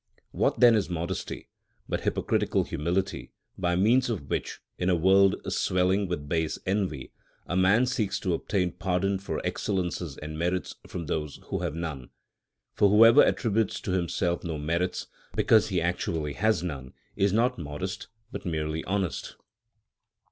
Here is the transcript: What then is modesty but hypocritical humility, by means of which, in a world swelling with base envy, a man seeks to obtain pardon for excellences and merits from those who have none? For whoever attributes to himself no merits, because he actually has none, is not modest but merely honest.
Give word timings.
What 0.31 0.59
then 0.59 0.73
is 0.73 0.89
modesty 0.89 1.47
but 1.87 2.01
hypocritical 2.01 2.63
humility, 2.63 3.33
by 3.55 3.75
means 3.75 4.09
of 4.09 4.31
which, 4.31 4.59
in 4.79 4.89
a 4.89 4.95
world 4.95 5.35
swelling 5.53 6.07
with 6.07 6.27
base 6.27 6.57
envy, 6.65 7.11
a 7.45 7.55
man 7.55 7.85
seeks 7.85 8.19
to 8.21 8.33
obtain 8.33 8.71
pardon 8.71 9.19
for 9.19 9.39
excellences 9.45 10.17
and 10.17 10.39
merits 10.39 10.73
from 10.87 11.05
those 11.05 11.39
who 11.51 11.59
have 11.59 11.75
none? 11.75 12.09
For 12.73 12.89
whoever 12.89 13.21
attributes 13.23 13.79
to 13.81 13.91
himself 13.91 14.43
no 14.43 14.57
merits, 14.57 15.05
because 15.35 15.67
he 15.69 15.79
actually 15.79 16.33
has 16.33 16.63
none, 16.63 16.93
is 17.15 17.31
not 17.31 17.59
modest 17.59 18.07
but 18.31 18.43
merely 18.43 18.83
honest. 18.85 19.35